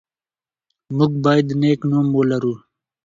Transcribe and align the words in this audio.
موږ 0.97 1.11
باید 1.25 1.47
نېک 1.61 1.81
نوم 1.89 2.07
ولرو. 2.17 2.53